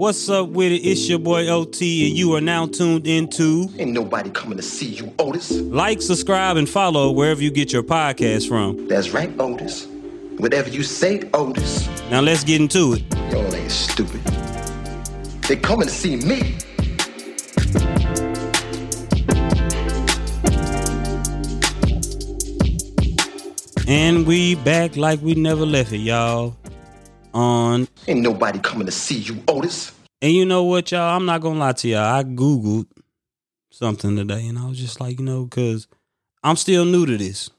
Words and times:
What's 0.00 0.30
up 0.30 0.48
with 0.48 0.72
it? 0.72 0.76
It's 0.76 1.10
your 1.10 1.18
boy 1.18 1.46
OT, 1.48 2.08
and 2.08 2.16
you 2.16 2.34
are 2.34 2.40
now 2.40 2.64
tuned 2.64 3.06
into 3.06 3.68
Ain't 3.76 3.90
nobody 3.90 4.30
coming 4.30 4.56
to 4.56 4.62
see 4.62 4.86
you, 4.86 5.12
Otis. 5.18 5.50
like, 5.50 6.00
subscribe, 6.00 6.56
and 6.56 6.66
follow 6.66 7.10
wherever 7.10 7.42
you 7.42 7.50
get 7.50 7.70
your 7.70 7.82
podcast 7.82 8.48
from. 8.48 8.88
That's 8.88 9.10
right, 9.10 9.30
Otis. 9.38 9.86
Whatever 10.38 10.70
you 10.70 10.84
say, 10.84 11.28
Otis. 11.34 11.86
Now 12.10 12.22
let's 12.22 12.44
get 12.44 12.62
into 12.62 12.94
it. 12.94 13.02
Y'all 13.30 13.54
ain't 13.54 13.70
stupid. 13.70 14.24
They 15.46 15.56
coming 15.56 15.86
to 15.86 15.92
see 15.92 16.16
me. 16.16 16.56
And 23.86 24.26
we 24.26 24.54
back 24.54 24.96
like 24.96 25.20
we 25.20 25.34
never 25.34 25.66
left 25.66 25.92
it, 25.92 25.98
y'all. 25.98 26.56
On 27.32 27.86
Ain't 28.08 28.20
nobody 28.20 28.58
coming 28.58 28.86
to 28.86 28.92
see 28.92 29.18
you, 29.18 29.42
Otis. 29.46 29.92
and 30.20 30.32
you 30.32 30.44
know 30.44 30.64
what, 30.64 30.90
y'all? 30.90 31.16
I'm 31.16 31.26
not 31.26 31.40
gonna 31.40 31.60
lie 31.60 31.72
to 31.72 31.88
y'all. 31.88 32.14
I 32.14 32.24
googled 32.24 32.86
something 33.70 34.16
today, 34.16 34.46
and 34.48 34.58
I 34.58 34.66
was 34.66 34.78
just 34.78 35.00
like, 35.00 35.20
you 35.20 35.24
know, 35.24 35.44
because 35.44 35.86
I'm 36.42 36.56
still 36.56 36.84
new 36.84 37.06
to 37.06 37.16
this, 37.16 37.50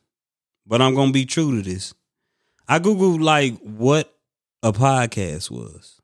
but 0.68 0.82
I'm 0.82 0.94
gonna 0.94 1.14
be 1.14 1.26
true 1.26 1.56
to 1.56 1.70
this. 1.70 1.94
I 2.68 2.80
googled 2.80 3.22
like 3.22 3.58
what 3.60 4.14
a 4.62 4.74
podcast 4.74 5.50
was, 5.50 6.02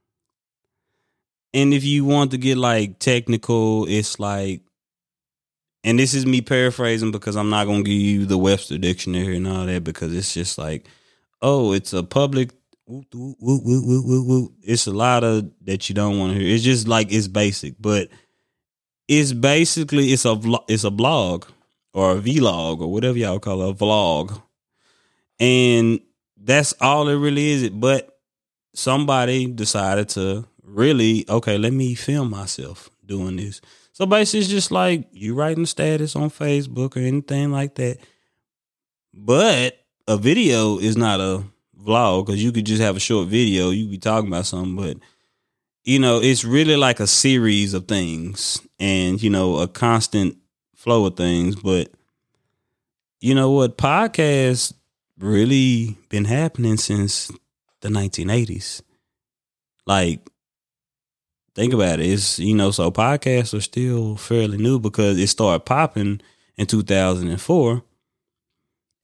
and 1.54 1.74
if 1.74 1.84
you 1.84 2.06
want 2.06 2.32
to 2.32 2.38
get 2.38 2.58
like 2.58 3.00
technical, 3.00 3.86
it's 3.90 4.18
like, 4.18 4.62
and 5.84 6.00
this 6.00 6.14
is 6.14 6.26
me 6.26 6.40
paraphrasing 6.40 7.12
because 7.12 7.36
I'm 7.36 7.50
not 7.50 7.66
gonna 7.66 7.84
give 7.84 7.94
you 7.94 8.26
the 8.26 8.38
Webster 8.38 8.78
dictionary 8.78 9.36
and 9.36 9.48
all 9.48 9.66
that 9.66 9.84
because 9.84 10.16
it's 10.16 10.34
just 10.34 10.58
like, 10.58 10.88
oh, 11.42 11.74
it's 11.74 11.92
a 11.92 12.04
public. 12.04 12.52
Whoop, 12.88 13.06
whoop, 13.14 13.38
whoop, 13.40 13.64
whoop, 13.64 13.86
whoop, 13.86 14.06
whoop, 14.06 14.28
whoop. 14.28 14.52
It's 14.64 14.88
a 14.88 14.92
lot 14.92 15.24
of 15.24 15.52
that 15.64 15.90
you 15.90 15.96
don't 15.96 16.18
want 16.18 16.34
to 16.34 16.40
hear. 16.40 16.54
It's 16.54 16.64
just 16.64 16.88
like 16.88 17.12
it's 17.12 17.28
basic, 17.28 17.76
but 17.80 18.10
it's 19.08 19.34
basically 19.34 20.12
it's 20.14 20.26
a 20.26 20.30
vlo- 20.30 20.64
it's 20.68 20.84
a 20.84 20.92
blog 20.92 21.46
or 21.94 22.14
a 22.14 22.16
vlog 22.16 22.80
or 22.80 22.92
whatever 22.92 23.18
y'all 23.18 23.40
call 23.40 23.62
it, 23.64 23.72
a 23.72 23.74
vlog, 23.74 24.42
and 25.40 26.00
that's 26.38 26.74
all 26.80 27.08
it 27.10 27.16
really 27.16 27.52
is. 27.52 27.70
But 27.70 28.18
somebody 28.74 29.48
decided 29.48 30.10
to 30.10 30.46
really 30.64 31.26
okay, 31.30 31.58
let 31.58 31.74
me 31.74 31.94
film 31.96 32.30
myself 32.30 32.90
doing 33.06 33.36
this. 33.36 33.62
So 33.92 34.06
basically, 34.06 34.42
it's 34.42 34.50
just 34.50 34.72
like 34.72 35.08
you 35.12 35.34
writing 35.34 35.66
status 35.66 36.16
on 36.16 36.30
Facebook 36.30 36.96
or 36.96 37.00
anything 37.00 37.52
like 37.52 37.76
that. 37.76 37.98
But 39.14 39.78
a 40.08 40.18
video 40.18 40.78
is 40.78 40.96
not 40.96 41.20
a 41.20 41.44
vlog 41.88 42.26
because 42.26 42.44
you 42.44 42.52
could 42.52 42.66
just 42.66 42.82
have 42.82 42.98
a 42.98 43.00
short 43.00 43.28
video. 43.28 43.70
You 43.70 43.88
be 43.88 43.98
talking 43.98 44.28
about 44.28 44.46
something, 44.46 44.76
but 44.76 44.98
you 45.88 46.00
know, 46.00 46.20
it's 46.22 46.44
really 46.44 46.76
like 46.76 47.00
a 47.00 47.08
series 47.08 47.74
of 47.74 47.88
things 47.88 48.62
and, 48.78 49.24
you 49.24 49.30
know, 49.30 49.60
a 49.60 49.70
constant 49.70 50.36
flow 50.76 51.06
of 51.06 51.16
things. 51.16 51.56
But 51.56 51.92
you 53.22 53.34
know 53.34 53.52
what? 53.52 53.78
Podcasts 53.78 54.74
really 55.18 55.96
been 56.10 56.26
happening 56.26 56.76
since 56.76 57.32
the 57.80 57.88
1980s. 57.88 58.82
Like, 59.86 60.28
think 61.56 61.74
about 61.74 62.02
it. 62.02 62.08
It's, 62.08 62.38
you 62.38 62.54
know, 62.54 62.72
so 62.72 62.92
podcasts 62.92 63.58
are 63.58 63.62
still 63.62 64.18
fairly 64.18 64.58
new 64.58 64.80
because 64.80 65.18
it 65.18 65.28
started 65.28 65.66
popping 65.66 66.20
in 66.58 66.66
2004. 66.66 67.82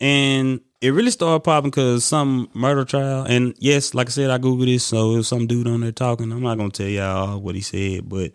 And 0.02 0.60
it 0.84 0.92
really 0.92 1.12
started 1.12 1.40
popping 1.46 1.70
because 1.70 2.04
some 2.04 2.50
murder 2.54 2.84
trial. 2.84 3.24
And 3.24 3.56
yes, 3.58 3.94
like 3.94 4.08
I 4.08 4.10
said, 4.10 4.30
I 4.30 4.38
Googled 4.38 4.66
this. 4.66 4.84
So 4.84 5.14
it 5.14 5.16
was 5.18 5.30
some 5.30 5.48
dude 5.48 5.66
on 5.66 5.80
there 5.80 5.94
talking. 5.94 6.30
I'm 6.30 6.42
not 6.42 6.58
to 6.58 6.70
tell 6.70 6.88
y'all 6.88 7.40
what 7.40 7.56
he 7.56 7.62
said, 7.62 8.10
but 8.10 8.34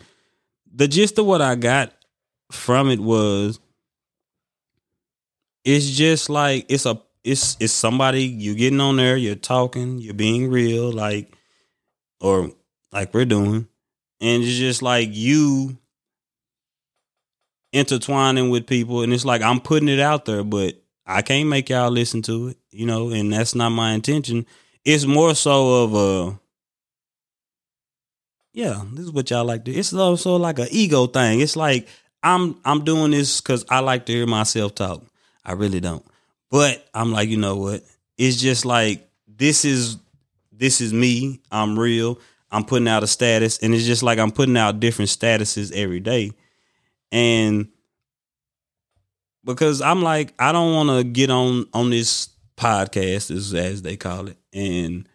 the 0.74 0.88
gist 0.88 1.18
of 1.18 1.26
what 1.26 1.42
I 1.42 1.56
got 1.56 1.92
from 2.50 2.88
it 2.88 3.00
was 3.00 3.60
it's 5.62 5.90
just 5.90 6.30
like 6.30 6.64
it's 6.70 6.86
a 6.86 6.98
it's 7.22 7.58
it's 7.60 7.74
somebody 7.74 8.24
you're 8.24 8.54
getting 8.54 8.80
on 8.80 8.96
there, 8.96 9.18
you're 9.18 9.34
talking, 9.34 9.98
you're 9.98 10.14
being 10.14 10.50
real, 10.50 10.90
like 10.90 11.36
or 12.18 12.50
like 12.92 13.12
we're 13.12 13.26
doing. 13.26 13.68
And 14.22 14.42
it's 14.42 14.56
just 14.56 14.80
like 14.80 15.10
you 15.12 15.76
intertwining 17.74 18.48
with 18.48 18.66
people 18.66 19.02
and 19.02 19.12
it's 19.12 19.26
like 19.26 19.42
I'm 19.42 19.60
putting 19.60 19.90
it 19.90 20.00
out 20.00 20.24
there, 20.24 20.44
but 20.44 20.82
I 21.08 21.22
can't 21.22 21.48
make 21.48 21.70
y'all 21.70 21.90
listen 21.90 22.20
to 22.22 22.48
it, 22.48 22.58
you 22.70 22.84
know, 22.84 23.08
and 23.08 23.32
that's 23.32 23.54
not 23.54 23.70
my 23.70 23.92
intention. 23.92 24.44
It's 24.84 25.06
more 25.06 25.34
so 25.34 25.84
of 25.84 25.94
a 25.94 26.40
yeah, 28.52 28.82
this 28.92 29.06
is 29.06 29.12
what 29.12 29.30
y'all 29.30 29.44
like 29.44 29.64
to. 29.64 29.72
It's 29.72 29.92
also 29.94 30.36
like 30.36 30.58
an 30.58 30.68
ego 30.70 31.06
thing. 31.06 31.40
It's 31.40 31.56
like 31.56 31.88
I'm 32.22 32.60
I'm 32.64 32.84
doing 32.84 33.12
this 33.12 33.40
because 33.40 33.64
I 33.70 33.80
like 33.80 34.04
to 34.06 34.12
hear 34.12 34.26
myself 34.26 34.74
talk. 34.74 35.02
I 35.44 35.52
really 35.52 35.80
don't, 35.80 36.04
but 36.50 36.86
I'm 36.92 37.10
like, 37.10 37.30
you 37.30 37.38
know 37.38 37.56
what? 37.56 37.82
It's 38.18 38.36
just 38.36 38.66
like 38.66 39.08
this 39.26 39.64
is 39.64 39.96
this 40.52 40.82
is 40.82 40.92
me. 40.92 41.40
I'm 41.50 41.78
real. 41.78 42.18
I'm 42.50 42.64
putting 42.64 42.88
out 42.88 43.02
a 43.02 43.06
status, 43.06 43.58
and 43.58 43.74
it's 43.74 43.86
just 43.86 44.02
like 44.02 44.18
I'm 44.18 44.30
putting 44.30 44.56
out 44.56 44.80
different 44.80 45.10
statuses 45.10 45.72
every 45.72 46.00
day, 46.00 46.32
and 47.10 47.68
because 49.48 49.80
I'm 49.80 50.02
like 50.02 50.34
I 50.38 50.52
don't 50.52 50.74
want 50.74 50.90
to 50.90 51.02
get 51.02 51.30
on 51.30 51.66
on 51.72 51.88
this 51.90 52.28
podcast 52.56 53.34
as 53.34 53.54
as 53.54 53.82
they 53.82 53.96
call 53.96 54.28
it 54.28 54.36
and 54.52 55.08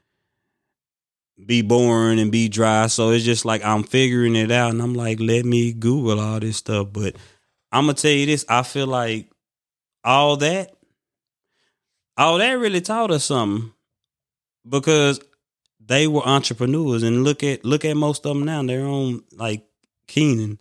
be 1.46 1.62
boring 1.62 2.20
and 2.20 2.32
be 2.32 2.50
dry. 2.50 2.88
So 2.88 3.12
it's 3.12 3.24
just 3.24 3.46
like 3.46 3.64
I'm 3.64 3.84
figuring 3.84 4.36
it 4.36 4.52
out, 4.52 4.72
and 4.72 4.82
I'm 4.82 4.96
like, 4.96 5.20
let 5.20 5.46
me 5.46 5.72
Google 5.72 6.20
all 6.20 6.40
this 6.40 6.58
stuff. 6.58 6.88
But 6.92 7.16
I'm 7.72 7.86
gonna 7.86 7.94
tell 7.94 8.12
you 8.12 8.26
this: 8.26 8.44
I 8.50 8.64
feel 8.64 8.88
like 8.88 9.30
all 10.04 10.36
that, 10.38 10.74
all 12.18 12.40
that 12.40 12.54
really 12.54 12.82
taught 12.82 13.12
us 13.12 13.26
something 13.26 13.72
because 14.68 15.20
they 15.80 16.08
were 16.08 16.28
entrepreneurs, 16.28 17.04
and 17.04 17.24
look 17.24 17.44
at 17.44 17.64
look 17.64 17.86
at 17.86 17.96
most 17.96 18.26
of 18.26 18.36
them 18.36 18.46
now. 18.46 18.64
They're 18.64 18.86
on 18.86 19.24
like 19.32 19.64
Kenan, 20.08 20.58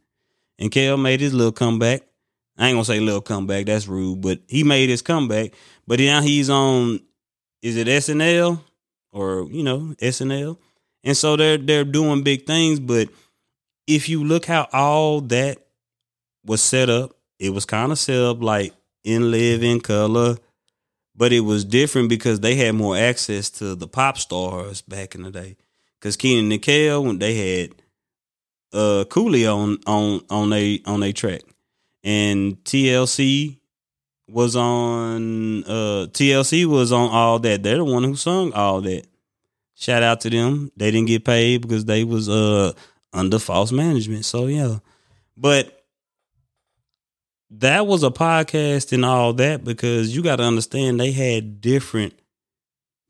and 0.59 0.71
Kel 0.71 0.99
made 0.99 1.21
his 1.21 1.33
little 1.33 1.53
comeback. 1.53 2.03
I 2.59 2.69
ain't 2.69 2.75
gonna 2.75 2.85
say 2.85 3.01
little 3.01 3.21
comeback, 3.21 3.67
that's 3.67 3.89
rude, 3.89 4.21
but 4.21 4.41
he 4.49 4.65
made 4.65 4.89
his 4.89 5.03
comeback. 5.03 5.53
But 5.87 6.01
now 6.01 6.21
he's 6.21 6.51
on 6.51 7.01
is 7.63 7.77
it 7.77 7.87
SNL 7.87 8.61
or 9.13 9.49
you 9.51 9.63
know, 9.63 9.95
SNL? 10.01 10.59
And 11.05 11.17
so 11.17 11.37
they're 11.37 11.59
they're 11.59 11.85
doing 11.85 12.23
big 12.23 12.47
things, 12.47 12.79
but 12.79 13.09
if 13.87 14.09
you 14.09 14.23
look 14.25 14.47
how 14.47 14.69
all 14.73 15.21
that 15.23 15.59
was 16.45 16.61
set 16.61 16.91
up, 16.91 17.17
it 17.39 17.51
was 17.51 17.65
kind 17.65 17.91
of 17.91 17.99
set 17.99 18.19
up 18.19 18.43
like 18.43 18.75
In 19.03 19.31
Living 19.31 19.81
Color, 19.81 20.37
but 21.17 21.33
it 21.33 21.41
was 21.41 21.65
different 21.65 22.09
because 22.09 22.41
they 22.41 22.55
had 22.55 22.75
more 22.75 22.97
access 22.97 23.51
to 23.51 23.75
the 23.75 23.89
pop 23.89 24.19
stars 24.19 24.83
back 24.83 25.15
in 25.15 25.23
the 25.23 25.31
day. 25.31 25.57
Cause 26.01 26.17
Kenan 26.17 26.51
and 26.51 26.63
Kel, 26.63 27.05
when 27.05 27.19
they 27.19 27.61
had 27.61 27.71
uh 28.73 29.05
Coolio 29.09 29.57
on 29.57 29.79
on 29.87 30.21
on 30.31 30.51
they 30.51 30.81
on 30.85 31.01
their 31.01 31.13
track 31.13 31.43
and 32.05 32.63
TLC 32.65 33.59
was 34.29 34.57
on 34.57 35.65
uh 35.65 36.07
TLC 36.11 36.65
was 36.67 36.93
on 36.93 37.11
all 37.11 37.39
that. 37.41 37.63
They're 37.63 37.77
the 37.77 37.85
one 37.85 38.05
who 38.05 38.17
sung 38.17 38.53
all 38.53 38.81
that. 38.83 39.05
Shout 39.75 40.03
out 40.03 40.21
to 40.23 40.31
them. 40.31 40.71
They 40.77 40.91
didn't 40.91 41.09
get 41.09 41.25
paid 41.25 41.63
because 41.63 41.85
they 41.85 42.05
was 42.05 42.29
uh 42.29 42.73
under 43.13 43.39
false 43.39 43.73
management. 43.73 44.25
So 44.25 44.47
yeah. 44.47 44.79
But 45.37 45.85
that 47.51 47.87
was 47.87 48.03
a 48.03 48.11
podcast 48.11 48.93
and 48.93 49.05
all 49.05 49.35
that 49.35 49.65
because 49.65 50.15
you 50.15 50.23
got 50.23 50.37
to 50.37 50.45
understand 50.45 50.99
they 50.99 51.13
had 51.13 51.61
different 51.61 52.19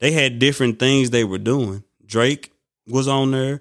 they 0.00 0.10
had 0.10 0.40
different 0.40 0.80
things 0.80 1.10
they 1.10 1.24
were 1.24 1.38
doing. 1.38 1.84
Drake 2.04 2.52
was 2.88 3.06
on 3.06 3.30
there, 3.30 3.60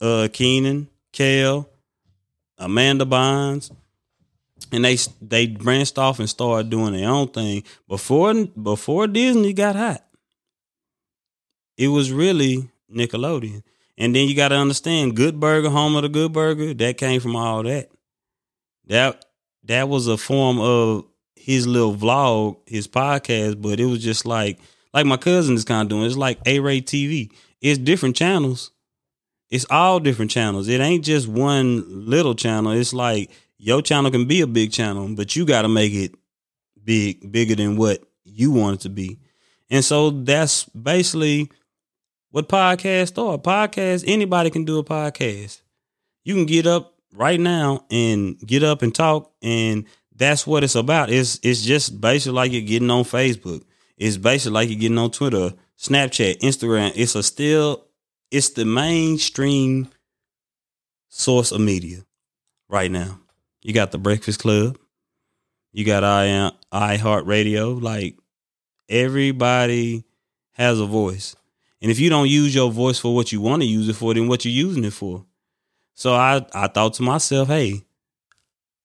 uh 0.00 0.28
Kenan, 0.32 0.88
Kel, 1.12 1.68
Amanda 2.56 3.04
Bynes, 3.04 3.70
and 4.72 4.84
they 4.84 4.96
they 5.20 5.46
branched 5.46 5.98
off 5.98 6.18
and 6.18 6.28
started 6.28 6.70
doing 6.70 6.92
their 6.92 7.08
own 7.08 7.28
thing 7.28 7.64
before 7.86 8.46
before 8.46 9.06
Disney 9.06 9.52
got 9.52 9.76
hot. 9.76 10.04
It 11.76 11.88
was 11.88 12.12
really 12.12 12.68
Nickelodeon, 12.92 13.62
and 13.96 14.14
then 14.14 14.28
you 14.28 14.34
got 14.34 14.48
to 14.48 14.56
understand, 14.56 15.16
Good 15.16 15.38
Burger, 15.38 15.70
home 15.70 15.96
of 15.96 16.02
the 16.02 16.08
Good 16.08 16.32
Burger, 16.32 16.74
that 16.74 16.98
came 16.98 17.20
from 17.20 17.36
all 17.36 17.62
that. 17.62 17.90
That 18.86 19.24
that 19.64 19.88
was 19.88 20.06
a 20.06 20.16
form 20.16 20.58
of 20.58 21.04
his 21.36 21.66
little 21.66 21.94
vlog, 21.94 22.58
his 22.66 22.88
podcast, 22.88 23.62
but 23.62 23.80
it 23.80 23.86
was 23.86 24.02
just 24.02 24.26
like 24.26 24.58
like 24.92 25.06
my 25.06 25.16
cousin 25.16 25.54
is 25.54 25.64
kind 25.64 25.82
of 25.82 25.88
doing. 25.88 26.04
It's 26.04 26.16
like 26.16 26.38
A 26.46 26.60
Ray 26.60 26.80
TV. 26.80 27.30
It's 27.60 27.78
different 27.78 28.16
channels. 28.16 28.72
It's 29.50 29.66
all 29.70 29.98
different 30.00 30.30
channels. 30.30 30.68
It 30.68 30.80
ain't 30.80 31.04
just 31.04 31.26
one 31.26 31.84
little 32.06 32.34
channel. 32.34 32.72
It's 32.72 32.92
like 32.92 33.30
your 33.58 33.82
channel 33.82 34.10
can 34.10 34.26
be 34.26 34.40
a 34.40 34.46
big 34.46 34.72
channel, 34.72 35.14
but 35.14 35.36
you 35.36 35.44
got 35.44 35.62
to 35.62 35.68
make 35.68 35.92
it 35.92 36.14
big, 36.82 37.30
bigger 37.30 37.54
than 37.54 37.76
what 37.76 38.02
you 38.24 38.50
want 38.50 38.76
it 38.76 38.80
to 38.82 38.88
be. 38.88 39.18
And 39.70 39.84
so 39.84 40.10
that's 40.10 40.64
basically 40.64 41.50
what 42.30 42.48
podcasts 42.48 43.18
are. 43.18 43.38
Podcast, 43.38 44.04
anybody 44.06 44.50
can 44.50 44.64
do 44.64 44.78
a 44.78 44.84
podcast. 44.84 45.60
You 46.24 46.34
can 46.34 46.46
get 46.46 46.66
up 46.66 46.94
right 47.12 47.40
now 47.40 47.84
and 47.90 48.38
get 48.40 48.62
up 48.62 48.82
and 48.82 48.94
talk 48.94 49.32
and 49.42 49.84
that's 50.14 50.46
what 50.46 50.64
it's 50.64 50.74
about. 50.74 51.10
It's 51.10 51.38
it's 51.42 51.62
just 51.62 52.00
basically 52.00 52.34
like 52.34 52.52
you're 52.52 52.62
getting 52.62 52.90
on 52.90 53.04
Facebook. 53.04 53.62
It's 53.96 54.16
basically 54.16 54.54
like 54.54 54.68
you're 54.68 54.78
getting 54.78 54.98
on 54.98 55.10
Twitter, 55.10 55.54
Snapchat, 55.78 56.38
Instagram. 56.38 56.92
It's 56.94 57.14
a 57.14 57.22
still 57.22 57.86
it's 58.30 58.50
the 58.50 58.64
mainstream 58.64 59.88
source 61.08 61.52
of 61.52 61.60
media 61.60 62.04
right 62.68 62.90
now. 62.90 63.20
You 63.68 63.74
got 63.74 63.90
the 63.90 63.98
Breakfast 63.98 64.40
Club. 64.40 64.78
You 65.72 65.84
got 65.84 66.02
I 66.02 66.50
iHeart 66.72 67.26
Radio. 67.26 67.72
Like 67.72 68.16
everybody 68.88 70.04
has 70.52 70.80
a 70.80 70.86
voice. 70.86 71.36
And 71.82 71.90
if 71.90 72.00
you 72.00 72.08
don't 72.08 72.30
use 72.30 72.54
your 72.54 72.70
voice 72.70 72.98
for 72.98 73.14
what 73.14 73.30
you 73.30 73.42
want 73.42 73.60
to 73.60 73.68
use 73.68 73.86
it 73.90 73.96
for, 73.96 74.14
then 74.14 74.26
what 74.26 74.46
you're 74.46 74.54
using 74.54 74.86
it 74.86 74.94
for? 74.94 75.26
So 75.92 76.14
I, 76.14 76.46
I 76.54 76.68
thought 76.68 76.94
to 76.94 77.02
myself, 77.02 77.48
hey, 77.48 77.82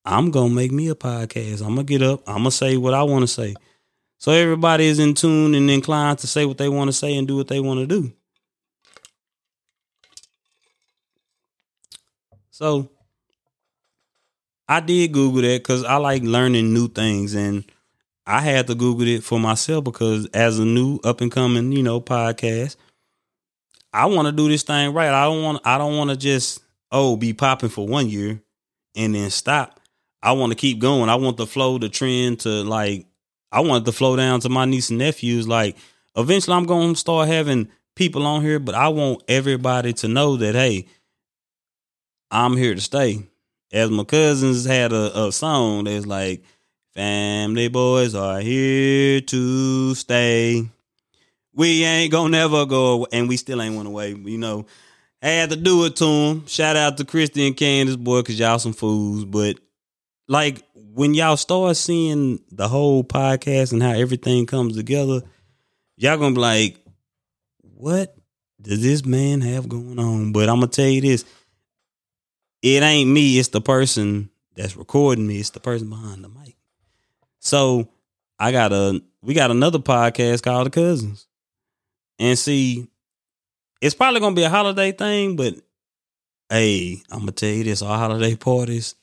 I'm 0.03 0.31
gonna 0.31 0.53
make 0.53 0.73
me 0.73 0.89
a 0.89 0.95
podcast. 0.95 1.61
I'm 1.61 1.75
gonna 1.75 1.85
get 1.85 2.01
up, 2.01 2.21
I'm 2.27 2.39
gonna 2.39 2.51
say 2.51 2.75
what 2.75 2.93
I 2.93 3.03
want 3.03 3.23
to 3.23 3.27
say. 3.27 3.55
So 4.17 4.33
everybody 4.33 4.87
is 4.87 4.99
in 4.99 5.13
tune 5.13 5.55
and 5.55 5.71
inclined 5.71 6.19
to 6.19 6.27
say 6.27 6.43
what 6.43 6.57
they 6.57 6.67
want 6.67 6.89
to 6.89 6.93
say 6.93 7.15
and 7.15 7.25
do 7.25 7.37
what 7.37 7.47
they 7.47 7.61
want 7.61 7.79
to 7.79 7.87
do. 7.87 8.11
So 12.51 12.89
I 14.67 14.79
did 14.79 15.11
Google 15.11 15.41
that 15.41 15.61
because 15.63 15.83
I 15.83 15.97
like 15.97 16.23
learning 16.23 16.73
new 16.73 16.87
things 16.87 17.33
and 17.33 17.65
I 18.25 18.39
had 18.39 18.67
to 18.67 18.75
Google 18.75 19.07
it 19.07 19.23
for 19.23 19.39
myself 19.39 19.83
because 19.83 20.27
as 20.27 20.59
a 20.59 20.65
new 20.65 20.99
up 21.03 21.19
and 21.21 21.31
coming, 21.31 21.71
you 21.71 21.83
know, 21.83 21.99
podcast, 21.99 22.77
I 23.91 24.05
want 24.05 24.27
to 24.27 24.31
do 24.31 24.47
this 24.47 24.63
thing 24.63 24.93
right. 24.93 25.09
I 25.09 25.25
don't 25.25 25.43
want 25.43 25.61
I 25.65 25.77
don't 25.77 25.97
want 25.97 26.09
to 26.09 26.15
just 26.15 26.61
oh 26.91 27.17
be 27.17 27.33
popping 27.33 27.69
for 27.69 27.85
one 27.85 28.09
year 28.09 28.41
and 28.95 29.13
then 29.13 29.29
stop. 29.29 29.79
I 30.21 30.31
want 30.31 30.51
to 30.51 30.55
keep 30.55 30.79
going. 30.79 31.09
I 31.09 31.15
want 31.15 31.35
the 31.35 31.45
flow, 31.45 31.77
the 31.77 31.89
trend 31.89 32.39
to 32.41 32.63
like 32.63 33.05
I 33.51 33.59
want 33.59 33.85
the 33.85 33.91
flow 33.91 34.15
down 34.15 34.39
to 34.41 34.49
my 34.49 34.65
niece 34.65 34.89
and 34.89 34.99
nephews. 34.99 35.47
Like 35.47 35.75
eventually 36.15 36.55
I'm 36.55 36.65
gonna 36.65 36.95
start 36.95 37.27
having 37.27 37.67
people 37.95 38.25
on 38.25 38.41
here, 38.41 38.59
but 38.59 38.75
I 38.75 38.87
want 38.87 39.23
everybody 39.27 39.91
to 39.93 40.07
know 40.07 40.37
that 40.37 40.55
hey, 40.55 40.87
I'm 42.31 42.55
here 42.55 42.73
to 42.73 42.81
stay. 42.81 43.27
As 43.73 43.89
my 43.89 44.05
cousins 44.05 44.65
had 44.65 44.93
a, 44.93 45.25
a 45.25 45.31
song 45.33 45.83
that's 45.83 46.05
like 46.05 46.43
Family 46.93 47.69
boys 47.69 48.13
are 48.13 48.39
here 48.39 49.19
to 49.19 49.95
stay. 49.95 50.63
We 51.51 51.83
ain't 51.83 52.11
gonna 52.11 52.29
never 52.29 52.67
go 52.67 52.91
away, 52.91 53.07
and 53.11 53.27
we 53.27 53.35
still 53.35 53.63
ain't 53.63 53.75
went 53.75 53.87
away. 53.87 54.13
You 54.13 54.37
know, 54.37 54.67
I 55.19 55.29
had 55.29 55.49
to 55.49 55.55
do 55.55 55.85
it 55.85 55.95
to 55.95 56.05
them. 56.05 56.45
Shout 56.45 56.75
out 56.75 56.97
to 56.97 57.05
Christy 57.05 57.47
and 57.47 57.57
Candace, 57.57 57.95
boy, 57.95 58.21
cause 58.21 58.37
y'all 58.37 58.59
some 58.59 58.73
fools. 58.73 59.25
But 59.25 59.57
like 60.27 60.61
when 60.75 61.15
y'all 61.15 61.35
start 61.35 61.77
seeing 61.77 62.39
the 62.51 62.67
whole 62.67 63.03
podcast 63.03 63.73
and 63.73 63.81
how 63.81 63.93
everything 63.93 64.45
comes 64.45 64.75
together, 64.75 65.23
y'all 65.97 66.17
gonna 66.17 66.35
be 66.35 66.41
like, 66.41 66.77
what 67.61 68.15
does 68.61 68.83
this 68.83 69.03
man 69.03 69.41
have 69.41 69.67
going 69.67 69.97
on? 69.97 70.31
But 70.31 70.47
I'm 70.47 70.57
gonna 70.59 70.67
tell 70.67 70.85
you 70.85 71.01
this. 71.01 71.25
It 72.63 72.81
ain't 72.81 73.09
me, 73.09 73.37
it's 73.37 73.49
the 73.49 73.59
person 73.59 74.29
that's 74.55 74.77
recording 74.77 75.27
me, 75.27 75.39
it's 75.41 75.49
the 75.49 75.59
person 75.59 75.89
behind 75.89 76.23
the 76.23 76.29
mic. 76.29 76.55
So 77.39 77.89
I 78.39 78.53
got 78.53 78.71
a 78.71 79.03
we 79.21 79.33
got 79.33 79.51
another 79.51 79.79
podcast 79.79 80.43
called 80.43 80.67
The 80.67 80.71
Cousins. 80.71 81.27
And 82.19 82.39
see, 82.39 82.87
it's 83.81 83.95
probably 83.95 84.21
gonna 84.21 84.35
be 84.35 84.43
a 84.43 84.49
holiday 84.49 84.93
thing, 84.93 85.35
but 85.35 85.55
hey, 86.49 87.01
I'm 87.11 87.19
gonna 87.19 87.33
tell 87.33 87.49
you 87.49 87.65
this, 87.65 87.81
our 87.81 87.97
holiday 87.97 88.35
parties. 88.35 88.95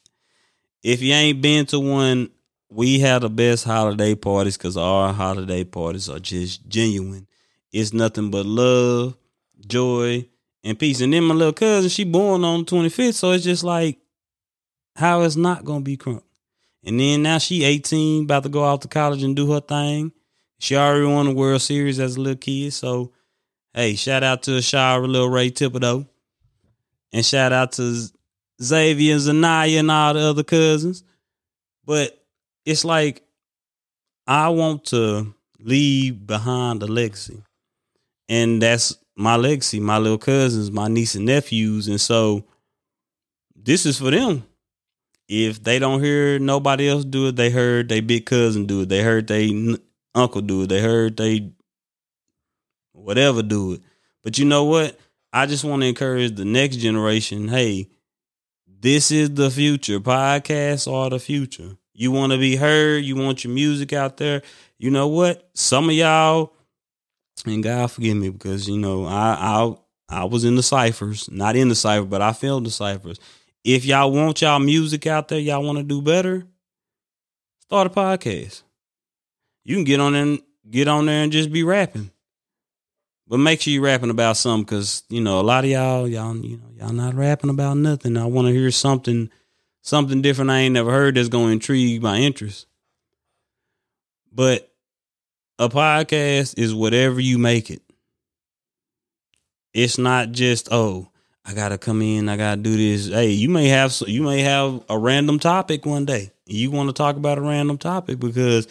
If 0.83 1.03
you 1.03 1.13
ain't 1.13 1.43
been 1.43 1.67
to 1.67 1.81
one, 1.81 2.31
we 2.71 3.01
have 3.01 3.21
the 3.21 3.29
best 3.29 3.67
holiday 3.67 4.15
parties 4.15 4.57
because 4.57 4.79
our 4.79 5.13
holiday 5.13 5.65
parties 5.65 6.09
are 6.09 6.19
just 6.19 6.67
genuine. 6.67 7.27
It's 7.73 7.93
nothing 7.93 8.31
but 8.31 8.47
love, 8.47 9.19
joy, 9.67 10.30
and 10.65 10.79
peace. 10.79 11.01
And 11.01 11.13
then 11.13 11.25
my 11.25 11.35
little 11.35 11.53
cousin, 11.53 11.89
she 11.89 12.05
born 12.05 12.45
on 12.45 12.61
the 12.61 12.67
25th, 12.67 13.15
so 13.15 13.33
it's 13.33 13.45
just 13.45 13.65
like 13.65 13.99
how 14.97 15.23
it's 15.23 15.37
not 15.37 15.65
gonna 15.65 15.81
be 15.81 15.97
crunk. 15.97 16.23
And 16.85 16.99
then 16.99 17.23
now 17.23 17.39
she 17.39 17.65
18, 17.65 18.25
about 18.25 18.43
to 18.45 18.49
go 18.49 18.65
off 18.65 18.81
to 18.81 18.89
college 18.89 19.23
and 19.23 19.37
do 19.37 19.53
her 19.53 19.61
thing. 19.61 20.13
She 20.59 20.77
already 20.77 21.07
won 21.07 21.27
the 21.27 21.33
World 21.33 21.63
Series 21.63 21.99
as 21.99 22.17
a 22.17 22.21
little 22.21 22.37
kid. 22.37 22.73
So, 22.73 23.13
hey, 23.75 23.95
shout 23.95 24.23
out 24.23 24.43
to 24.45 24.53
Ashara, 24.53 25.07
little 25.07 25.31
Ray 25.31 25.51
Thibodeau. 25.51 26.07
And 27.13 27.25
shout 27.25 27.53
out 27.53 27.73
to 27.73 28.09
Xavier, 28.63 29.15
and 29.15 29.23
Zanaya, 29.23 29.81
and 29.81 29.91
all 29.91 30.15
the 30.15 30.21
other 30.21 30.45
cousins. 30.45 31.03
But 31.85 32.23
it's 32.65 32.85
like, 32.85 33.23
I 34.27 34.51
want 34.51 34.85
to 34.87 35.35
leave 35.59 36.27
behind 36.27 36.83
a 36.83 36.87
legacy. 36.87 37.43
And 38.31 38.63
that's 38.63 38.97
my 39.15 39.37
legacy, 39.37 39.79
my 39.79 39.99
little 39.99 40.17
cousins, 40.17 40.71
my 40.71 40.89
niece 40.89 41.15
and 41.17 41.27
nephews. 41.27 41.87
And 41.89 42.01
so 42.01 42.47
this 43.55 43.85
is 43.85 43.99
for 43.99 44.11
them 44.11 44.45
if 45.31 45.63
they 45.63 45.79
don't 45.79 46.03
hear 46.03 46.41
nobody 46.41 46.89
else 46.89 47.05
do 47.05 47.29
it, 47.29 47.37
they 47.37 47.51
heard 47.51 47.89
they 47.89 48.01
big 48.01 48.27
cousin 48.27 48.67
do 48.67 48.81
it. 48.81 48.89
They 48.89 49.01
heard 49.01 49.29
they 49.29 49.77
uncle 50.13 50.41
do 50.41 50.63
it. 50.63 50.67
They 50.67 50.83
heard 50.83 51.17
they 51.17 51.53
whatever 52.93 53.41
do 53.41 53.75
it. 53.75 53.83
But 54.25 54.39
you 54.39 54.45
know 54.45 54.65
what? 54.65 54.99
I 55.33 55.47
just 55.47 55.65
want 55.65 55.83
to 55.83 55.89
encourage 55.89 56.35
the 56.35 56.45
next 56.45 56.79
generation. 56.79 57.47
Hey, 57.47 57.87
this 58.67 59.13
is 59.13 59.33
the 59.33 59.53
future. 59.53 60.01
Podcasts 60.01 60.93
are 60.93 61.11
the 61.11 61.21
future. 61.21 61.77
You 61.95 62.11
want 62.11 62.33
to 62.33 62.39
be 62.39 62.57
heard. 62.57 63.05
You 63.05 63.15
want 63.15 63.45
your 63.45 63.53
music 63.53 63.93
out 63.93 64.17
there. 64.17 64.43
You 64.79 64.91
know 64.91 65.07
what? 65.07 65.49
Some 65.55 65.89
of 65.89 65.95
y'all, 65.95 66.55
and 67.47 67.63
God 67.63 67.91
forgive 67.91 68.17
me 68.17 68.31
because 68.31 68.69
you 68.69 68.79
know 68.79 69.05
I 69.05 69.37
I 70.09 70.21
I 70.21 70.25
was 70.25 70.45
in 70.45 70.57
the 70.57 70.63
ciphers, 70.63 71.31
not 71.31 71.57
in 71.57 71.69
the 71.69 71.75
cipher, 71.75 72.07
but 72.07 72.23
I 72.23 72.33
filled 72.33 72.67
the 72.67 72.71
ciphers 72.71 73.19
if 73.65 73.85
y'all 73.85 74.13
want 74.13 74.41
y'all 74.41 74.59
music 74.59 75.07
out 75.07 75.29
there, 75.29 75.39
y'all 75.39 75.63
want 75.63 75.79
to 75.79 75.85
do 75.85 76.01
better, 76.01 76.47
start 77.61 77.87
a 77.87 77.91
podcast. 77.91 78.63
You 79.65 79.77
can 79.77 79.85
get 79.85 80.01
on 80.01 80.15
there 80.15 80.23
and 80.23 80.41
get 80.69 80.89
on 80.89 81.07
there 81.07 81.23
and 81.23 81.33
just 81.33 81.53
be 81.53 81.63
rapping. 81.63 82.11
But 83.27 83.39
make 83.39 83.61
sure 83.61 83.73
you're 83.73 83.83
rapping 83.83 84.11
about 84.11 84.37
something 84.37 84.65
because, 84.65 85.05
you 85.09 85.21
know, 85.21 85.39
a 85.39 85.43
lot 85.43 85.65
of 85.65 85.71
y'all, 85.71 86.09
y'all, 86.09 86.37
you 86.37 86.57
know, 86.57 86.71
y'all 86.77 86.93
not 86.93 87.15
rapping 87.15 87.51
about 87.51 87.77
nothing. 87.77 88.17
I 88.17 88.25
want 88.25 88.49
to 88.49 88.53
hear 88.53 88.71
something, 88.73 89.31
something 89.83 90.21
different 90.21 90.51
I 90.51 90.61
ain't 90.61 90.75
never 90.75 90.91
heard 90.91 91.15
that's 91.15 91.29
to 91.29 91.39
intrigue 91.47 92.03
my 92.03 92.19
interest. 92.19 92.67
But 94.33 94.70
a 95.61 95.69
podcast 95.69 96.59
is 96.59 96.75
whatever 96.75 97.21
you 97.21 97.37
make 97.37 97.71
it. 97.71 97.83
It's 99.75 99.99
not 99.99 100.33
just, 100.33 100.71
oh, 100.73 101.11
I 101.45 101.53
gotta 101.53 101.77
come 101.77 102.01
in. 102.01 102.31
I 102.31 102.39
gotta 102.39 102.61
do 102.61 102.77
this. 102.77 103.09
Hey, 103.09 103.31
you 103.33 103.51
may 103.51 103.69
have 103.69 103.95
you 104.07 104.23
may 104.23 104.41
have 104.41 104.83
a 104.89 104.99
random 104.99 105.39
topic 105.39 105.85
one 105.85 106.07
day. 106.07 106.33
You 106.47 106.71
want 106.71 106.89
to 106.89 106.95
talk 106.95 107.17
about 107.17 107.37
a 107.37 107.43
random 107.43 107.77
topic 107.77 108.19
because 108.19 108.69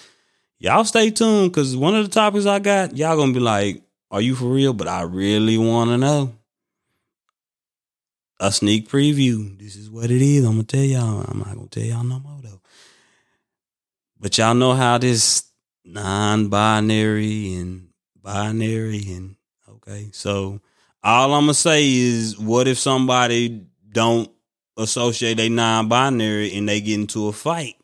y'all 0.58 0.84
stay 0.84 1.12
tuned 1.12 1.52
because 1.52 1.78
one 1.78 1.96
of 1.96 2.06
the 2.06 2.12
topics 2.12 2.48
I 2.48 2.58
got, 2.58 2.98
y'all 2.98 3.18
gonna 3.18 3.34
be 3.34 3.40
like, 3.40 3.84
"Are 4.10 4.22
you 4.22 4.34
for 4.34 4.46
real?" 4.46 4.74
But 4.74 4.88
I 4.88 5.02
really 5.04 5.58
want 5.58 5.92
to 5.92 5.98
know. 5.98 6.34
A 8.40 8.52
sneak 8.52 8.90
preview. 8.90 9.60
This 9.60 9.76
is 9.76 9.92
what 9.92 10.10
it 10.10 10.22
is. 10.22 10.44
I'm 10.44 10.54
gonna 10.54 10.64
tell 10.64 10.84
y'all. 10.84 11.26
I'm 11.28 11.40
not 11.40 11.56
gonna 11.56 11.68
tell 11.68 11.84
y'all 11.84 12.04
no 12.04 12.20
more 12.20 12.40
though. 12.42 12.62
But 14.20 14.38
y'all 14.38 14.56
know 14.56 14.74
how 14.74 14.98
this 14.98 15.49
non-binary 15.90 17.56
and 17.56 17.90
binary 18.22 19.04
and 19.12 19.36
okay, 19.68 20.10
so 20.14 20.62
all 21.04 21.34
I'm 21.34 21.44
gonna 21.44 21.54
say 21.54 21.90
is, 21.90 22.38
what 22.38 22.68
if 22.68 22.78
somebody 22.78 23.66
don't 23.92 24.30
associate 24.78 25.40
a 25.40 25.50
non-binary 25.50 26.54
and 26.56 26.70
they 26.70 26.82
get 26.82 27.00
into 27.00 27.28
a 27.28 27.34
fight, 27.34 27.76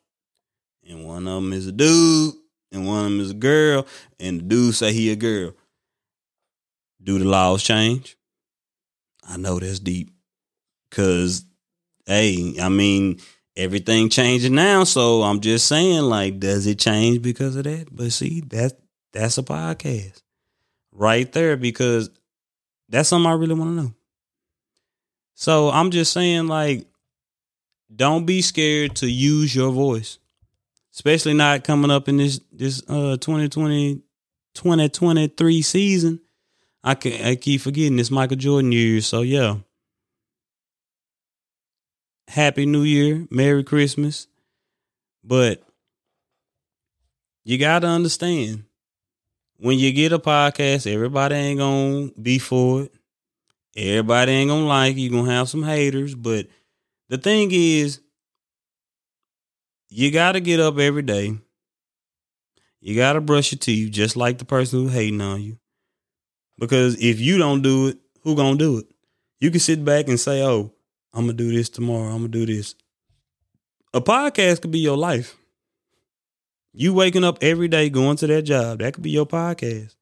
and 0.88 1.06
one 1.06 1.28
of 1.28 1.42
them 1.42 1.54
is 1.54 1.68
a 1.68 1.72
dude 1.72 2.36
and 2.72 2.86
one 2.86 3.00
of 3.00 3.04
them 3.06 3.20
is 3.22 3.32
a 3.32 3.36
girl, 3.36 3.88
and 4.20 4.40
the 4.40 4.44
dude 4.44 4.76
say 4.76 4.94
he 4.94 5.12
a 5.12 5.16
girl. 5.16 5.54
Do 7.02 7.18
the 7.20 7.26
laws 7.26 7.64
change? 7.64 8.18
I 9.28 9.38
know 9.38 9.60
that's 9.60 9.80
deep, 9.80 10.12
cause 10.92 11.46
hey, 12.06 12.56
I 12.62 12.70
mean 12.70 13.20
everything 13.56 14.10
changing 14.10 14.56
now, 14.56 14.84
so 14.84 15.24
I'm 15.24 15.40
just 15.40 15.68
saying, 15.68 16.02
like, 16.04 16.40
does 16.40 16.68
it 16.68 16.80
change 16.80 17.22
because 17.22 17.56
of 17.56 17.64
that? 17.64 17.88
But 17.92 18.12
see, 18.12 18.42
that 18.48 18.74
that's 19.14 19.38
a 19.38 19.44
podcast 19.44 20.22
right 20.92 21.32
there 21.32 21.58
because 21.58 22.10
that's 22.90 23.10
something 23.10 23.30
I 23.30 23.36
really 23.36 23.56
want 23.56 23.78
to 23.78 23.84
know. 23.84 23.94
So 25.36 25.70
I'm 25.70 25.92
just 25.92 26.14
saying, 26.14 26.48
like, 26.48 26.86
don't 27.94 28.26
be 28.26 28.42
scared 28.42 28.96
to 28.98 29.10
use 29.10 29.56
your 29.56 29.72
voice, 29.72 30.18
especially 30.94 31.34
not 31.34 31.64
coming 31.64 31.92
up 31.92 32.08
in 32.08 32.18
this 32.18 32.40
this 32.52 32.82
uh 32.88 33.18
2020 33.18 34.02
2023 34.54 35.62
season. 35.62 36.20
I 36.84 36.96
can 36.96 37.26
I 37.26 37.36
keep 37.36 37.62
forgetting 37.62 38.00
it's 38.00 38.12
Michael 38.12 38.38
Jordan 38.38 38.72
year, 38.72 39.02
so 39.02 39.22
yeah. 39.22 39.58
Happy 42.28 42.66
New 42.66 42.84
Year, 42.84 43.28
Merry 43.30 43.64
Christmas. 43.64 44.28
But 45.24 45.64
you 47.44 47.58
got 47.58 47.80
to 47.80 47.88
understand 47.88 48.66
when 49.58 49.80
you 49.80 49.92
get 49.92 50.12
a 50.12 50.20
podcast, 50.20 50.92
everybody 50.92 51.36
ain't 51.36 51.60
going 51.60 52.12
to 52.12 52.20
be 52.20 52.40
for 52.40 52.84
it. 52.84 52.94
Everybody 53.78 54.32
ain't 54.32 54.50
going 54.50 54.64
to 54.64 54.68
like 54.68 54.96
it. 54.96 55.02
You're 55.02 55.12
going 55.12 55.26
to 55.26 55.32
have 55.32 55.50
some 55.50 55.64
haters. 55.64 56.16
But 56.16 56.48
the 57.10 57.18
thing 57.18 57.50
is, 57.52 58.00
you 59.90 60.12
got 60.12 60.34
to 60.34 60.40
get 60.40 60.60
up 60.60 60.78
every 60.78 61.02
day. 61.02 61.38
You 62.82 62.96
got 62.96 63.14
to 63.14 63.22
brush 63.22 63.52
your 63.52 63.60
teeth 63.60 63.92
just 63.92 64.16
like 64.16 64.38
the 64.38 64.46
person 64.46 64.84
who's 64.84 64.94
hating 64.94 65.22
on 65.22 65.42
you. 65.42 65.58
Because 66.58 66.96
if 67.02 67.20
you 67.20 67.38
don't 67.38 67.62
do 67.62 67.88
it, 67.88 67.98
who 68.22 68.36
going 68.36 68.58
to 68.58 68.64
do 68.64 68.78
it? 68.78 68.86
You 69.40 69.52
can 69.52 69.60
sit 69.60 69.84
back 69.84 70.08
and 70.08 70.20
say, 70.20 70.44
oh, 70.44 70.72
I'm 71.16 71.28
to 71.28 71.34
do 71.34 71.52
this 71.52 71.70
tomorrow. 71.70 72.14
I'm 72.14 72.24
to 72.24 72.28
do 72.28 72.46
this. 72.46 72.76
A 73.94 74.02
podcast 74.02 74.62
could 74.62 74.72
be 74.72 74.80
your 74.80 74.98
life. 74.98 75.36
You 76.74 76.94
waking 76.94 77.24
up 77.24 77.38
every 77.42 77.70
day 77.70 77.90
going 77.90 78.18
to 78.18 78.28
that 78.28 78.42
job, 78.42 78.80
that 78.80 78.94
could 78.94 79.04
be 79.04 79.12
your 79.12 79.26
podcast. 79.26 79.96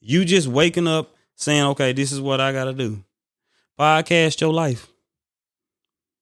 You 0.00 0.26
just 0.26 0.46
waking 0.46 0.86
up 0.86 1.14
saying, 1.36 1.64
okay, 1.68 1.94
this 1.94 2.12
is 2.12 2.20
what 2.20 2.38
I 2.38 2.52
got 2.52 2.64
to 2.64 2.74
do. 2.74 3.02
Podcast 3.80 4.40
your 4.42 4.52
life. 4.52 4.88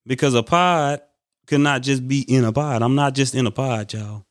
Because 0.06 0.34
a 0.34 0.44
pod 0.44 1.02
could 1.48 1.60
not 1.60 1.82
just 1.82 2.06
be 2.06 2.20
in 2.20 2.44
a 2.44 2.52
pod. 2.52 2.82
I'm 2.82 2.94
not 2.94 3.14
just 3.14 3.34
in 3.34 3.46
a 3.46 3.50
pod, 3.50 3.92
y'all. 3.92 4.24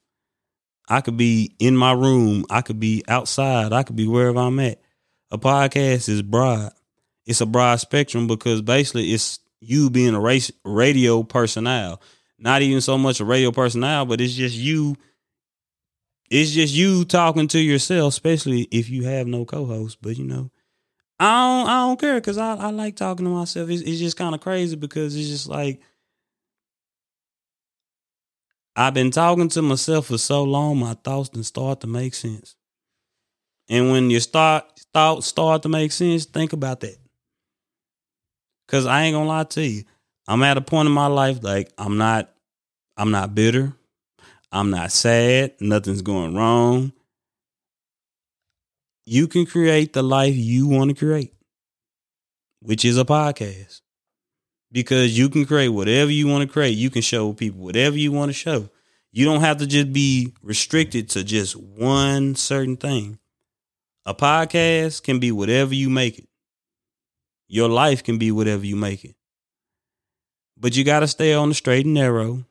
I 0.88 1.02
could 1.02 1.18
be 1.18 1.56
in 1.60 1.76
my 1.76 1.92
room. 1.92 2.46
I 2.50 2.62
could 2.62 2.80
be 2.80 3.04
outside. 3.08 3.74
I 3.74 3.84
could 3.84 3.96
be 3.98 4.08
wherever 4.08 4.40
I'm 4.40 4.60
at. 4.60 4.82
A 5.32 5.38
podcast 5.38 6.08
is 6.08 6.22
broad. 6.22 6.72
It's 7.26 7.42
a 7.42 7.46
broad 7.46 7.80
spectrum 7.82 8.28
because 8.28 8.62
basically 8.62 9.12
it's 9.12 9.40
you 9.64 9.90
being 9.90 10.14
a 10.16 10.20
race, 10.20 10.52
radio 10.64 11.24
personnel. 11.24 12.02
Not 12.40 12.62
even 12.62 12.82
so 12.82 12.98
much 12.98 13.20
a 13.20 13.26
radio 13.26 13.52
personnel, 13.52 14.06
but 14.06 14.20
it's 14.22 14.34
just 14.34 14.56
you 14.56 14.96
it's 16.30 16.52
just 16.52 16.74
you 16.74 17.06
talking 17.06 17.48
to 17.50 17.60
yourself, 17.60 18.14
especially 18.14 18.64
if 18.72 18.90
you 18.90 19.04
have 19.04 19.28
no 19.28 19.46
co-host. 19.46 20.00
But 20.02 20.18
you 20.18 20.26
know, 20.26 20.52
I 21.20 21.26
don't, 21.26 21.70
I 21.70 21.80
don't 21.88 22.00
care 22.00 22.16
because 22.16 22.38
I, 22.38 22.56
I 22.56 22.70
like 22.72 22.96
talking 22.96 23.26
to 23.26 23.32
myself. 23.32 23.70
It's, 23.70 23.82
it's 23.84 24.00
just 24.00 24.18
kind 24.18 24.34
of 24.36 24.42
crazy 24.42 24.76
because 24.76 25.16
it's 25.16 25.30
just 25.30 25.48
like 25.48 25.82
I've 28.76 28.94
been 28.94 29.12
talking 29.12 29.50
to 29.50 29.62
myself 29.62 30.08
for 30.08 30.18
so 30.18 30.44
long, 30.44 30.80
my 30.80 30.96
thoughts 30.96 31.30
then 31.30 31.44
start 31.44 31.82
to 31.82 31.88
make 31.88 32.14
sense. 32.16 32.56
And 33.70 33.92
when 33.92 34.10
your 34.10 34.20
start 34.20 34.66
thoughts 34.94 35.28
start 35.28 35.62
to 35.64 35.70
make 35.70 35.92
sense, 35.92 36.26
think 36.26 36.54
about 36.54 36.80
that. 36.82 36.98
Cause 38.74 38.88
I 38.88 39.04
ain't 39.04 39.14
gonna 39.14 39.30
lie 39.30 39.44
to 39.44 39.64
you, 39.64 39.84
I'm 40.28 40.42
at 40.42 40.58
a 40.58 40.62
point 40.62 40.88
in 40.88 40.94
my 40.94 41.06
life 41.06 41.44
like 41.44 41.72
I'm 41.78 42.00
not, 42.00 42.32
I'm 42.98 43.12
not 43.12 43.36
bitter. 43.36 43.76
I'm 44.52 44.72
not 44.72 44.92
sad. 44.92 45.54
Nothing's 45.60 46.02
going 46.02 46.34
wrong. 46.34 46.92
You 49.06 49.28
can 49.28 49.46
create 49.46 49.94
the 49.94 50.02
life 50.02 50.34
you 50.36 50.68
want 50.68 50.90
to 50.90 50.96
create, 50.96 51.36
which 52.62 52.84
is 52.84 52.98
a 52.98 53.06
podcast. 53.06 53.82
Because 54.72 55.16
you 55.16 55.30
can 55.30 55.46
create 55.46 55.70
whatever 55.70 56.10
you 56.10 56.28
want 56.28 56.42
to 56.42 56.52
create. 56.52 56.76
You 56.76 56.90
can 56.90 57.04
show 57.04 57.32
people 57.32 57.62
whatever 57.62 57.96
you 57.96 58.12
want 58.12 58.30
to 58.30 58.34
show. 58.34 58.72
You 59.12 59.26
don't 59.26 59.42
have 59.42 59.58
to 59.58 59.68
just 59.68 59.94
be 59.94 60.34
restricted 60.42 61.10
to 61.10 61.24
just 61.24 61.56
one 61.56 62.34
certain 62.34 62.78
thing. 62.78 63.20
A 64.08 64.16
podcast 64.16 65.04
can 65.04 65.20
be 65.20 65.32
whatever 65.32 65.76
you 65.76 65.92
make 65.92 66.18
it. 66.18 66.28
Your 67.48 67.70
life 67.70 68.04
can 68.04 68.18
be 68.18 68.32
whatever 68.32 68.66
you 68.66 68.76
make 68.76 69.06
it. 69.06 69.16
But 70.58 70.76
you 70.76 70.84
got 70.84 71.02
to 71.02 71.08
stay 71.08 71.34
on 71.34 71.50
the 71.50 71.56
straight 71.56 71.86
and 71.86 71.94
narrow 71.94 72.46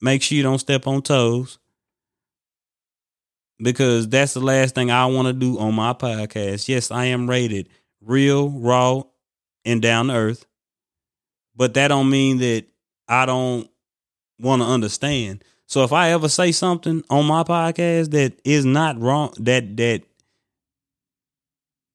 Make 0.00 0.22
sure 0.22 0.36
you 0.36 0.42
don't 0.42 0.58
step 0.58 0.86
on 0.86 1.02
toes 1.02 1.58
because 3.60 4.08
that's 4.08 4.34
the 4.34 4.40
last 4.40 4.74
thing 4.74 4.90
I 4.90 5.06
want 5.06 5.26
to 5.26 5.32
do 5.32 5.58
on 5.58 5.74
my 5.74 5.92
podcast. 5.92 6.68
Yes, 6.68 6.90
I 6.90 7.06
am 7.06 7.28
rated 7.28 7.68
real, 8.00 8.50
raw, 8.50 9.02
and 9.64 9.82
down 9.82 10.06
to 10.06 10.14
earth, 10.14 10.46
but 11.56 11.74
that 11.74 11.88
don't 11.88 12.08
mean 12.08 12.38
that 12.38 12.66
I 13.08 13.26
don't 13.26 13.68
want 14.38 14.62
to 14.62 14.68
understand. 14.68 15.42
So 15.66 15.82
if 15.82 15.92
I 15.92 16.10
ever 16.12 16.28
say 16.28 16.52
something 16.52 17.02
on 17.10 17.26
my 17.26 17.42
podcast 17.42 18.12
that 18.12 18.38
is 18.44 18.64
not 18.64 19.00
wrong, 19.00 19.34
that 19.38 19.76
that 19.78 20.02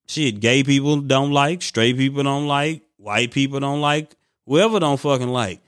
shit, 0.08 0.40
gay 0.40 0.64
people 0.64 1.02
don't 1.02 1.32
like, 1.32 1.62
straight 1.62 1.98
people 1.98 2.24
don't 2.24 2.48
like, 2.48 2.82
white 2.98 3.32
people 3.32 3.60
don't 3.60 3.82
like, 3.82 4.16
whoever 4.46 4.80
don't 4.80 5.00
fucking 5.00 5.30
like, 5.30 5.62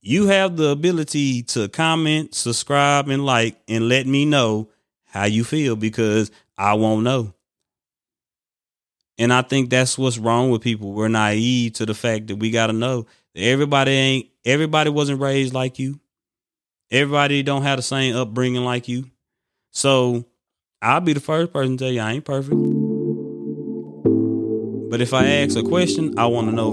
you 0.00 0.26
have 0.26 0.56
the 0.56 0.68
ability 0.68 1.42
to 1.42 1.68
comment, 1.68 2.34
subscribe, 2.34 3.08
and 3.08 3.24
like, 3.24 3.58
and 3.68 3.88
let 3.88 4.06
me 4.06 4.24
know 4.24 4.68
how 5.06 5.24
you 5.24 5.44
feel 5.44 5.76
because 5.76 6.30
I 6.56 6.74
won't 6.74 7.02
know. 7.02 7.34
And 9.18 9.32
I 9.32 9.42
think 9.42 9.70
that's 9.70 9.98
what's 9.98 10.18
wrong 10.18 10.50
with 10.50 10.62
people. 10.62 10.92
We're 10.92 11.08
naive 11.08 11.72
to 11.74 11.86
the 11.86 11.94
fact 11.94 12.28
that 12.28 12.36
we 12.36 12.50
got 12.50 12.68
to 12.68 12.72
know 12.72 13.06
that 13.34 13.42
everybody 13.42 13.90
ain't, 13.90 14.26
everybody 14.44 14.90
wasn't 14.90 15.20
raised 15.20 15.52
like 15.52 15.78
you. 15.78 15.98
Everybody 16.90 17.42
don't 17.42 17.62
have 17.62 17.78
the 17.78 17.82
same 17.82 18.16
upbringing 18.16 18.64
like 18.64 18.88
you. 18.88 19.10
So 19.72 20.24
I'll 20.80 21.00
be 21.00 21.12
the 21.12 21.20
first 21.20 21.52
person 21.52 21.76
to 21.76 21.84
tell 21.84 21.92
you 21.92 22.00
I 22.00 22.12
ain't 22.12 22.24
perfect. 22.24 22.77
But 24.90 25.02
if 25.02 25.12
I 25.12 25.26
ask 25.26 25.56
a 25.56 25.62
question, 25.62 26.18
I 26.18 26.24
want 26.26 26.48
to 26.48 26.52
know. 26.54 26.72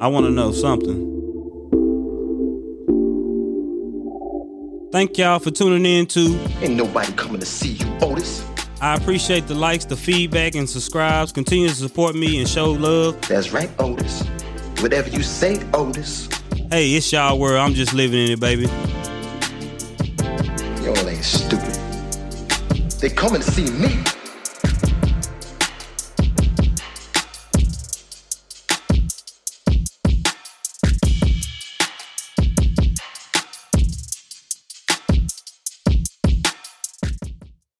I 0.00 0.06
want 0.06 0.26
to 0.26 0.30
know 0.30 0.52
something. 0.52 1.16
Thank 4.92 5.18
y'all 5.18 5.40
for 5.40 5.50
tuning 5.50 5.84
in 5.84 6.06
to 6.06 6.38
Ain't 6.62 6.76
nobody 6.76 7.12
coming 7.12 7.40
to 7.40 7.46
see 7.46 7.72
you, 7.72 7.86
Otis. 8.00 8.46
I 8.80 8.94
appreciate 8.94 9.48
the 9.48 9.54
likes, 9.54 9.84
the 9.84 9.96
feedback, 9.96 10.54
and 10.54 10.70
subscribes. 10.70 11.32
Continue 11.32 11.68
to 11.68 11.74
support 11.74 12.14
me 12.14 12.38
and 12.38 12.48
show 12.48 12.70
love. 12.70 13.20
That's 13.22 13.52
right, 13.52 13.70
Otis. 13.80 14.22
Whatever 14.80 15.08
you 15.08 15.24
say, 15.24 15.60
Otis. 15.74 16.28
Hey, 16.70 16.94
it's 16.94 17.12
y'all 17.12 17.36
world. 17.36 17.58
I'm 17.58 17.74
just 17.74 17.94
living 17.94 18.26
in 18.26 18.30
it, 18.30 18.40
baby. 18.40 18.66
Y'all 20.84 21.08
ain't 21.08 21.24
stupid. 21.24 21.74
They 23.00 23.10
coming 23.10 23.40
to 23.40 23.50
see 23.50 23.68
me. 23.72 24.04